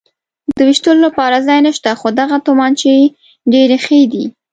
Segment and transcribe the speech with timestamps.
[0.55, 2.93] د وېشتلو لپاره ځای نشته، خو دغه تومانچې
[3.53, 4.25] ډېرې ښې دي.